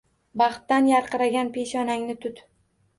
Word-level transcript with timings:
Baxtdan 0.41 0.89
yarqiragan 0.93 1.55
peshonangni 1.59 2.21
tut 2.27 2.47